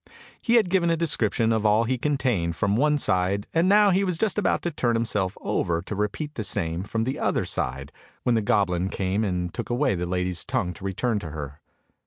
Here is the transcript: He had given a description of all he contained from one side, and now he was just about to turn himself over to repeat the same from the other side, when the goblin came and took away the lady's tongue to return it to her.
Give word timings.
He 0.41 0.55
had 0.55 0.71
given 0.71 0.89
a 0.89 0.97
description 0.97 1.53
of 1.53 1.63
all 1.63 1.83
he 1.83 1.99
contained 1.99 2.55
from 2.55 2.75
one 2.75 2.97
side, 2.97 3.45
and 3.53 3.69
now 3.69 3.91
he 3.91 4.03
was 4.03 4.17
just 4.17 4.39
about 4.39 4.63
to 4.63 4.71
turn 4.71 4.95
himself 4.95 5.37
over 5.41 5.79
to 5.83 5.93
repeat 5.95 6.33
the 6.33 6.43
same 6.43 6.81
from 6.81 7.03
the 7.03 7.19
other 7.19 7.45
side, 7.45 7.91
when 8.23 8.33
the 8.33 8.41
goblin 8.41 8.89
came 8.89 9.23
and 9.23 9.53
took 9.53 9.69
away 9.69 9.93
the 9.93 10.07
lady's 10.07 10.43
tongue 10.43 10.73
to 10.73 10.85
return 10.85 11.17
it 11.17 11.19
to 11.19 11.29
her. 11.29 11.61